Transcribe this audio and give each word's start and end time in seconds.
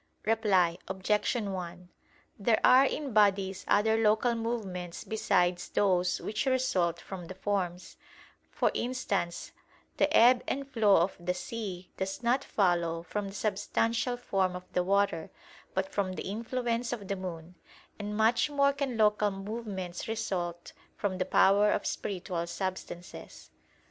Reply 0.25 0.79
Obj. 0.87 1.35
1: 1.35 1.89
There 2.39 2.59
are 2.63 2.85
in 2.85 3.13
bodies 3.13 3.63
other 3.67 3.97
local 3.97 4.33
movements 4.33 5.03
besides 5.03 5.69
those 5.69 6.19
which 6.19 6.47
result 6.47 6.99
from 6.99 7.25
the 7.27 7.35
forms; 7.35 7.97
for 8.49 8.71
instance, 8.73 9.51
the 9.97 10.11
ebb 10.11 10.41
and 10.47 10.67
flow 10.67 10.95
of 10.99 11.15
the 11.19 11.35
sea 11.35 11.91
does 11.97 12.23
not 12.23 12.43
follow 12.43 13.03
from 13.03 13.27
the 13.27 13.35
substantial 13.35 14.17
form 14.17 14.55
of 14.55 14.63
the 14.73 14.81
water, 14.83 15.29
but 15.75 15.87
from 15.93 16.13
the 16.13 16.23
influence 16.27 16.91
of 16.91 17.07
the 17.07 17.15
moon; 17.15 17.53
and 17.99 18.17
much 18.17 18.49
more 18.49 18.73
can 18.73 18.97
local 18.97 19.29
movements 19.29 20.07
result 20.07 20.73
from 20.97 21.19
the 21.19 21.25
power 21.25 21.69
of 21.71 21.85
spiritual 21.85 22.47
substances. 22.47 23.51